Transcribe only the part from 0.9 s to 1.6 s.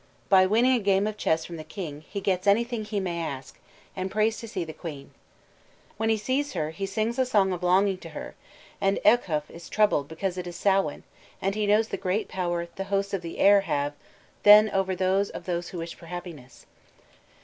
of chess from